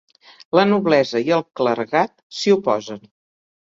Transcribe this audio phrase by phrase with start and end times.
[0.59, 3.09] La Noblesa i el Clergat s'hi oposen.